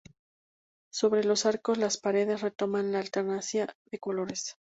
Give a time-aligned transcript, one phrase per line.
[0.91, 4.57] Sobre los arcos las paredes retoman la alternancia de colores.